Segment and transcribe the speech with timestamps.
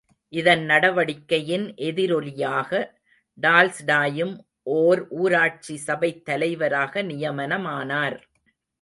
[0.33, 2.71] இதன் நடவடிக்கையின் எதிரொலியாக,
[3.41, 4.33] டால்ஸ்டாயும்
[4.63, 8.17] ஓர் ஊராட்சி சபைத் தலைவராக நியமனமானார்.